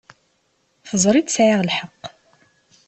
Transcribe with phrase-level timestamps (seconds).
[0.87, 2.01] Teẓriḍ sεiɣ lḥeqq.